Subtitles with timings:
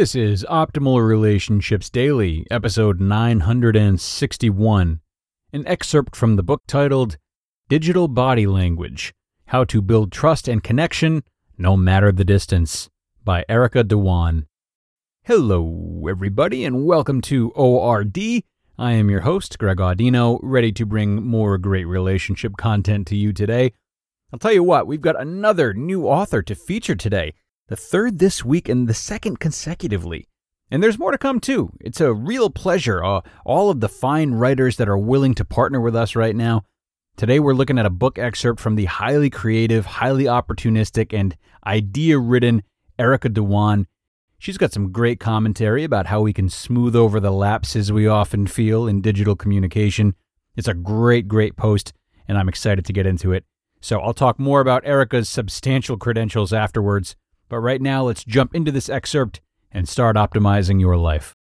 [0.00, 5.00] This is Optimal Relationships Daily, episode 961,
[5.52, 7.18] an excerpt from the book titled
[7.68, 9.12] Digital Body Language
[9.48, 11.22] How to Build Trust and Connection
[11.58, 12.88] No Matter the Distance
[13.26, 14.46] by Erica Dhawan.
[15.24, 18.16] Hello, everybody, and welcome to ORD.
[18.78, 23.34] I am your host, Greg Audino, ready to bring more great relationship content to you
[23.34, 23.74] today.
[24.32, 27.34] I'll tell you what, we've got another new author to feature today
[27.70, 30.26] the third this week and the second consecutively.
[30.72, 31.70] And there's more to come too.
[31.80, 33.02] It's a real pleasure.
[33.02, 36.64] Uh, all of the fine writers that are willing to partner with us right now.
[37.16, 42.18] Today we're looking at a book excerpt from the highly creative, highly opportunistic, and idea
[42.18, 42.64] ridden
[42.98, 43.86] Erica Dhawan.
[44.38, 48.48] She's got some great commentary about how we can smooth over the lapses we often
[48.48, 50.16] feel in digital communication.
[50.56, 51.92] It's a great, great post,
[52.26, 53.44] and I'm excited to get into it.
[53.80, 57.14] So I'll talk more about Erica's substantial credentials afterwards.
[57.50, 59.40] But right now, let's jump into this excerpt
[59.72, 61.34] and start optimizing your life.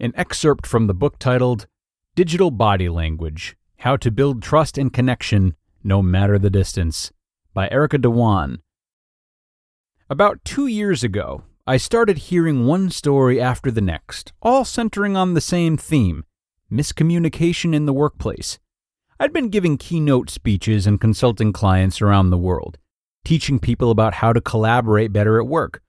[0.00, 1.68] An excerpt from the book titled
[2.16, 7.12] Digital Body Language How to Build Trust and Connection No Matter the Distance
[7.54, 8.58] by Erica Dhawan.
[10.08, 15.34] About two years ago, I started hearing one story after the next, all centering on
[15.34, 16.24] the same theme
[16.72, 18.58] miscommunication in the workplace.
[19.22, 22.78] I'd been giving keynote speeches and consulting clients around the world,
[23.22, 25.82] teaching people about how to collaborate better at work.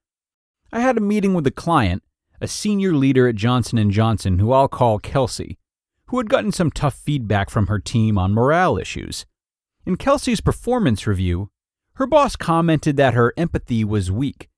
[0.73, 2.03] I had a meeting with a client,
[2.41, 5.57] a senior leader at Johnson & Johnson who I'll call Kelsey,
[6.07, 9.25] who had gotten some tough feedback from her team on morale issues.
[9.85, 11.51] In Kelsey's performance review,
[11.93, 14.49] her boss commented that her empathy was weak.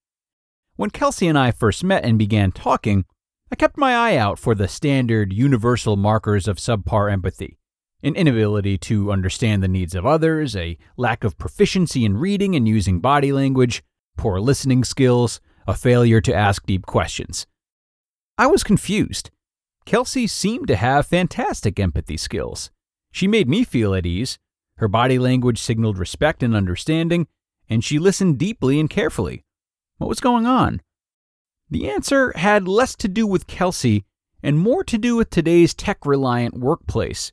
[0.77, 3.05] When Kelsey and I first met and began talking,
[3.51, 7.59] I kept my eye out for the standard universal markers of subpar empathy
[8.03, 12.67] an inability to understand the needs of others, a lack of proficiency in reading and
[12.67, 13.81] using body language,
[14.17, 17.47] poor listening skills, a failure to ask deep questions.
[18.37, 19.31] I was confused.
[19.85, 22.71] Kelsey seemed to have fantastic empathy skills.
[23.11, 24.37] She made me feel at ease.
[24.77, 27.27] Her body language signaled respect and understanding,
[27.69, 29.43] and she listened deeply and carefully.
[29.97, 30.81] What was going on?
[31.69, 34.03] The answer had less to do with Kelsey
[34.41, 37.31] and more to do with today's tech reliant workplace.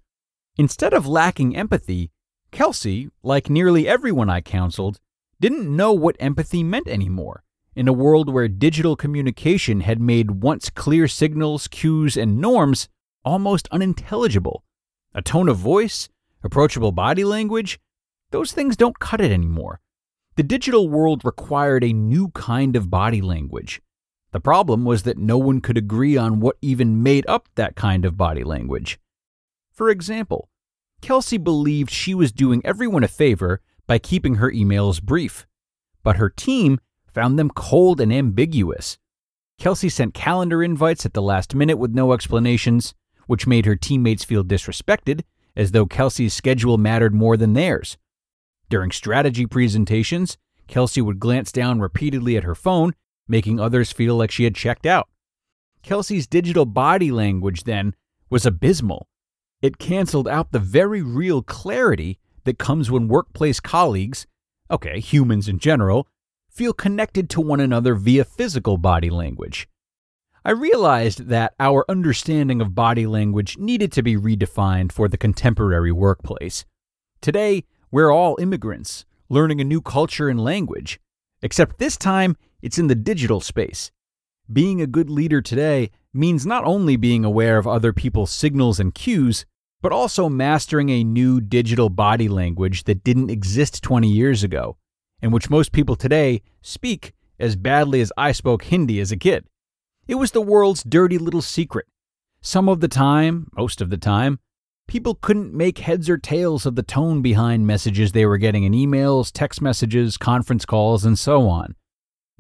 [0.57, 2.11] Instead of lacking empathy,
[2.51, 5.01] Kelsey, like nearly everyone I counseled,
[5.41, 7.45] didn't know what empathy meant anymore
[7.77, 12.89] in a world where digital communication had made once clear signals, cues, and norms
[13.25, 14.65] almost unintelligible.
[15.15, 16.09] A tone of voice,
[16.43, 17.79] approachable body language,
[18.31, 19.81] those things don't cut it anymore.
[20.37, 23.81] The digital world required a new kind of body language.
[24.33, 28.05] The problem was that no one could agree on what even made up that kind
[28.05, 28.99] of body language.
[29.81, 30.51] For example,
[31.01, 35.47] Kelsey believed she was doing everyone a favor by keeping her emails brief,
[36.03, 36.81] but her team
[37.11, 38.99] found them cold and ambiguous.
[39.59, 42.93] Kelsey sent calendar invites at the last minute with no explanations,
[43.27, 45.23] which made her teammates feel disrespected,
[45.57, 47.97] as though Kelsey's schedule mattered more than theirs.
[48.69, 50.37] During strategy presentations,
[50.69, 52.93] Kelsey would glance down repeatedly at her phone,
[53.27, 55.09] making others feel like she had checked out.
[55.83, 57.95] Kelsey's digital body language, then,
[58.29, 59.07] was abysmal
[59.63, 64.27] it canceled out the very real clarity that comes when workplace colleagues,
[64.71, 66.07] okay, humans in general,
[66.49, 69.69] feel connected to one another via physical body language.
[70.45, 75.93] I realized that our understanding of body language needed to be redefined for the contemporary
[75.93, 76.65] workplace.
[77.21, 80.99] Today, we're all immigrants, learning a new culture and language,
[81.43, 83.91] except this time it's in the digital space.
[84.53, 88.93] Being a good leader today means not only being aware of other people's signals and
[88.93, 89.47] cues,
[89.81, 94.77] but also mastering a new digital body language that didn't exist 20 years ago,
[95.23, 99.47] and which most people today speak as badly as I spoke Hindi as a kid.
[100.09, 101.87] It was the world's dirty little secret.
[102.41, 104.41] Some of the time, most of the time,
[104.89, 108.73] people couldn't make heads or tails of the tone behind messages they were getting in
[108.73, 111.77] emails, text messages, conference calls, and so on.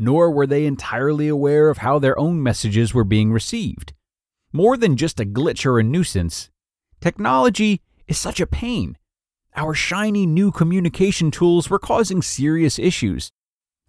[0.00, 3.93] Nor were they entirely aware of how their own messages were being received.
[4.52, 6.50] More than just a glitch or a nuisance,
[7.00, 8.99] Technology is such a pain.
[9.56, 13.32] Our shiny new communication tools were causing serious issues.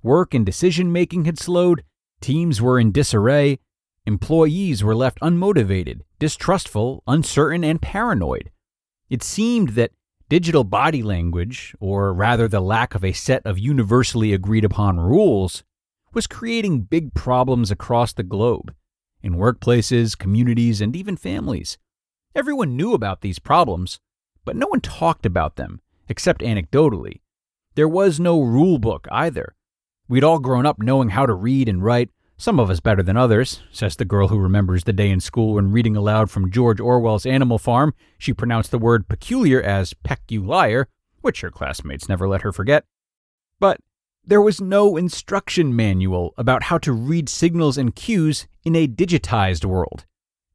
[0.02, 1.84] Work and decision making had slowed,
[2.22, 3.60] teams were in disarray,
[4.06, 8.50] employees were left unmotivated, distrustful, uncertain, and paranoid.
[9.10, 9.92] It seemed that
[10.30, 15.64] digital body language, or rather the lack of a set of universally agreed upon rules,
[16.14, 18.74] was creating big problems across the globe,
[19.22, 21.78] in workplaces, communities, and even families.
[22.36, 24.00] Everyone knew about these problems,
[24.46, 27.22] but no one talked about them, except anecdotally.
[27.76, 29.56] There was no rule book either.
[30.08, 32.10] We'd all grown up knowing how to read and write,
[32.42, 35.54] some of us better than others, says the girl who remembers the day in school
[35.54, 40.88] when reading aloud from George Orwell's Animal Farm, she pronounced the word peculiar as peculiar,
[41.22, 42.84] which her classmates never let her forget.
[43.60, 43.80] But
[44.24, 49.66] there was no instruction manual about how to read signals and cues in a digitized
[49.66, 50.06] world.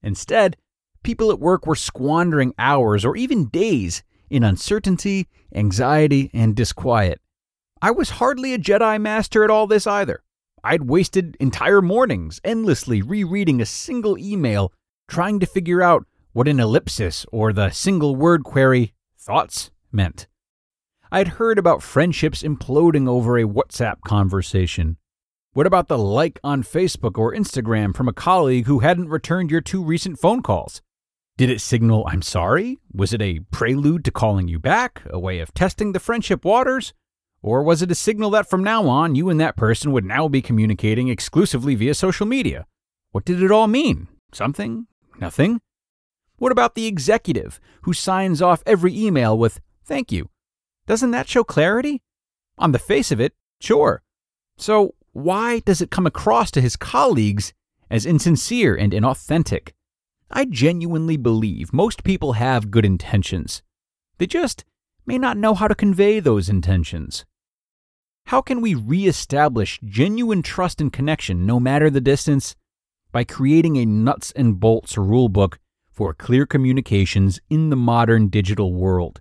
[0.03, 0.57] Instead,
[1.03, 7.21] people at work were squandering hours or even days in uncertainty, anxiety, and disquiet.
[7.83, 10.23] I was hardly a Jedi Master at all this either.
[10.65, 14.73] I'd wasted entire mornings endlessly rereading a single email
[15.09, 20.27] trying to figure out what an ellipsis or the single word query thoughts meant.
[21.17, 24.99] I'd heard about friendships imploding over a WhatsApp conversation.
[25.55, 29.63] What about the like on Facebook or Instagram from a colleague who hadn't returned your
[29.63, 30.83] two recent phone calls?
[31.39, 32.77] Did it signal I'm sorry?
[32.93, 36.93] Was it a prelude to calling you back, a way of testing the friendship waters?
[37.41, 40.29] Or was it a signal that from now on you and that person would now
[40.29, 42.67] be communicating exclusively via social media?
[43.13, 44.09] What did it all mean?
[44.35, 44.87] Something?
[45.19, 45.63] Nothing?
[46.37, 50.29] What about the executive who signs off every email with thank you?
[50.87, 52.03] Doesn't that show clarity?
[52.59, 54.03] On the face of it, sure.
[54.57, 57.53] So why does it come across to his colleagues
[57.91, 59.73] as insincere and inauthentic?
[60.31, 63.63] I genuinely believe most people have good intentions.
[64.19, 64.65] They just
[65.07, 67.25] may not know how to convey those intentions.
[68.27, 72.57] How can we reestablish genuine trust and connection no matter the distance?
[73.13, 75.59] By creating a nuts and bolts rulebook
[75.93, 79.21] for clear communications in the modern digital world.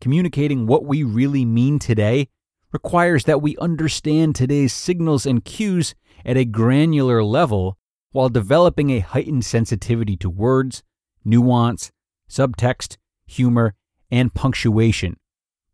[0.00, 2.28] Communicating what we really mean today
[2.72, 7.76] requires that we understand today's signals and cues at a granular level
[8.12, 10.82] while developing a heightened sensitivity to words,
[11.24, 11.90] nuance,
[12.28, 12.96] subtext,
[13.26, 13.74] humor,
[14.10, 15.16] and punctuation,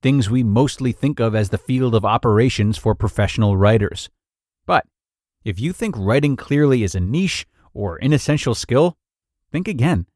[0.03, 4.09] things we mostly think of as the field of operations for professional writers.
[4.67, 4.87] But
[5.45, 8.97] if you think writing clearly is a niche or inessential skill,
[9.53, 10.07] think again.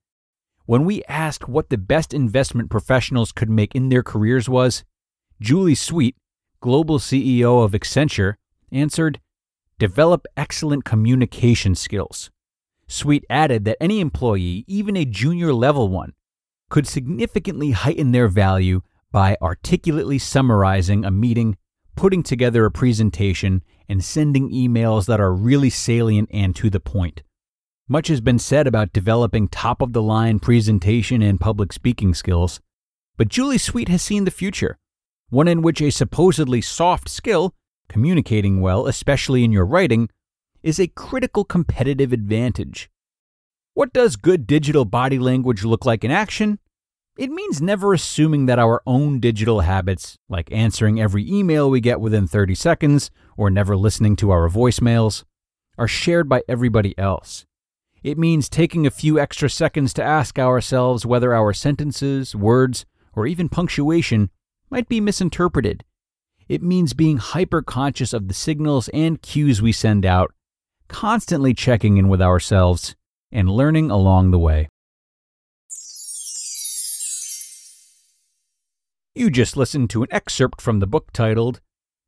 [0.69, 4.85] When we asked what the best investment professionals could make in their careers was,
[5.41, 6.15] Julie Sweet,
[6.61, 8.35] global CEO of Accenture,
[8.71, 9.19] answered,
[9.79, 12.31] Develop excellent communication skills.
[12.87, 16.13] Sweet added that any employee, even a junior level one,
[16.69, 21.57] could significantly heighten their value by articulately summarizing a meeting,
[21.97, 27.23] putting together a presentation, and sending emails that are really salient and to the point.
[27.91, 32.61] Much has been said about developing top of the line presentation and public speaking skills,
[33.17, 34.77] but Julie Sweet has seen the future,
[35.31, 37.55] one in which a supposedly soft skill,
[37.89, 40.11] communicating well, especially in your writing,
[40.63, 42.91] is a critical competitive advantage.
[43.73, 46.59] What does good digital body language look like in action?
[47.17, 52.03] It means never assuming that our own digital habits, like answering every email we get
[52.03, 55.25] within 30 seconds or never listening to our voicemails,
[55.79, 57.47] are shared by everybody else.
[58.03, 63.27] It means taking a few extra seconds to ask ourselves whether our sentences, words, or
[63.27, 64.31] even punctuation
[64.71, 65.85] might be misinterpreted.
[66.49, 70.33] It means being hyper conscious of the signals and cues we send out,
[70.87, 72.95] constantly checking in with ourselves,
[73.33, 74.69] and learning along the way.
[79.15, 81.61] You just listened to an excerpt from the book titled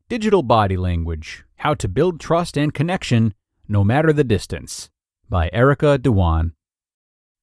[0.08, 3.34] Digital Body Language How to Build Trust and Connection
[3.66, 4.88] No Matter the Distance
[5.30, 6.50] by Erica Dhawan.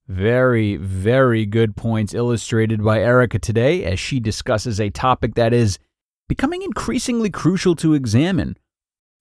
[0.08, 5.79] Very, very good points illustrated by Erica today as she discusses a topic that is
[6.27, 8.58] becoming increasingly crucial to examine.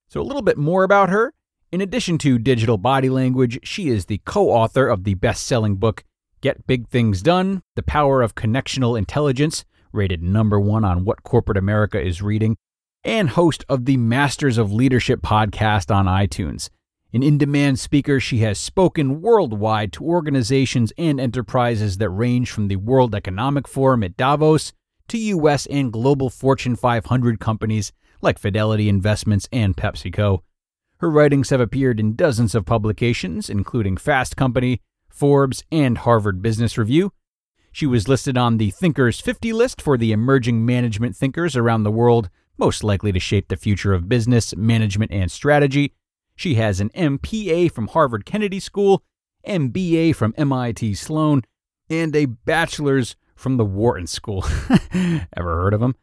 [0.08, 1.32] So, a little bit more about her.
[1.72, 5.76] In addition to digital body language, she is the co author of the best selling
[5.76, 6.04] book
[6.40, 11.58] Get Big Things Done The Power of Connectional Intelligence, rated number one on what corporate
[11.58, 12.56] America is reading,
[13.02, 16.70] and host of the Masters of Leadership podcast on iTunes.
[17.12, 22.68] An in demand speaker, she has spoken worldwide to organizations and enterprises that range from
[22.68, 24.72] the World Economic Forum at Davos
[25.08, 25.66] to U.S.
[25.66, 30.40] and global Fortune 500 companies like Fidelity Investments and PepsiCo.
[30.98, 36.76] Her writings have appeared in dozens of publications, including Fast Company, Forbes, and Harvard Business
[36.76, 37.12] Review.
[37.70, 41.90] She was listed on the Thinkers 50 list for the emerging management thinkers around the
[41.90, 45.92] world most likely to shape the future of business, management, and strategy.
[46.36, 49.02] She has an MPA from Harvard Kennedy School,
[49.46, 51.42] MBA from MIT Sloan,
[51.88, 54.44] and a bachelor's from the Wharton School.
[55.36, 55.96] Ever heard of them?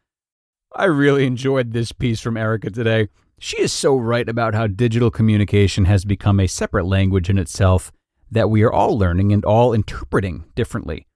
[0.74, 3.08] I really enjoyed this piece from Erica today.
[3.38, 7.92] She is so right about how digital communication has become a separate language in itself
[8.30, 11.06] that we are all learning and all interpreting differently.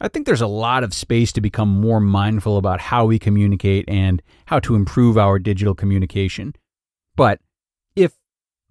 [0.00, 3.84] I think there's a lot of space to become more mindful about how we communicate
[3.88, 6.54] and how to improve our digital communication.
[7.14, 7.40] But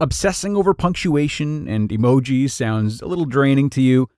[0.01, 4.09] obsessing over punctuation and emojis sounds a little draining to you,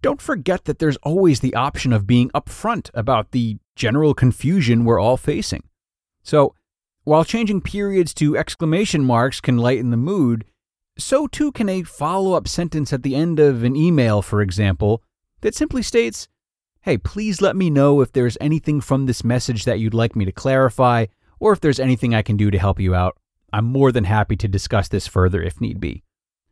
[0.00, 4.98] don't forget that there's always the option of being upfront about the general confusion we're
[4.98, 5.62] all facing.
[6.22, 6.54] So,
[7.04, 10.46] while changing periods to exclamation marks can lighten the mood,
[10.98, 15.02] so too can a follow up sentence at the end of an email, for example,
[15.42, 16.28] that simply states,
[16.80, 20.24] Hey, please let me know if there's anything from this message that you'd like me
[20.24, 21.06] to clarify,
[21.38, 23.18] or if there's anything I can do to help you out.
[23.56, 26.02] I'm more than happy to discuss this further if need be.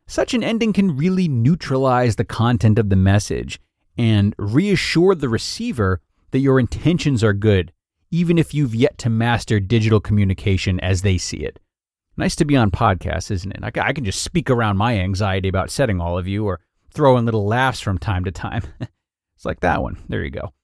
[0.06, 3.60] Such an ending can really neutralize the content of the message
[3.98, 7.72] and reassure the receiver that your intentions are good,
[8.10, 11.60] even if you've yet to master digital communication as they see it.
[12.16, 13.78] Nice to be on podcasts, isn't it?
[13.78, 17.26] I can just speak around my anxiety about setting all of you or throw in
[17.26, 18.62] little laughs from time to time.
[18.80, 20.02] it's like that one.
[20.08, 20.54] There you go.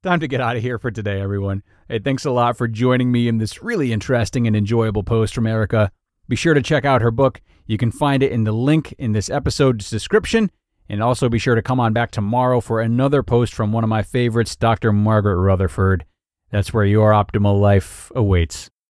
[0.00, 1.64] Time to get out of here for today, everyone.
[1.88, 5.44] Hey, thanks a lot for joining me in this really interesting and enjoyable post from
[5.44, 5.90] Erica.
[6.28, 7.40] Be sure to check out her book.
[7.66, 10.52] You can find it in the link in this episode's description.
[10.88, 13.90] And also be sure to come on back tomorrow for another post from one of
[13.90, 14.92] my favorites, Dr.
[14.92, 16.04] Margaret Rutherford.
[16.52, 18.70] That's where your optimal life awaits.